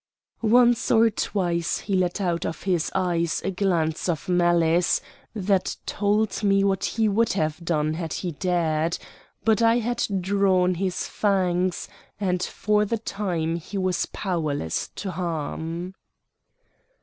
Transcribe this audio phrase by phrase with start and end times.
[0.41, 4.99] Once or twice he let out of his eyes a glance of malice
[5.35, 8.97] that told me what he would have done had he dared;
[9.43, 11.87] but I had drawn his fangs,
[12.19, 15.93] and for the time he was powerless to harm.